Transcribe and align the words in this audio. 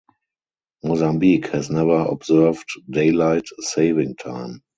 Mozambique 0.83 1.49
has 1.49 1.69
never 1.69 2.05
observed 2.07 2.65
daylight 2.89 3.45
saving 3.59 4.15
time. 4.15 4.63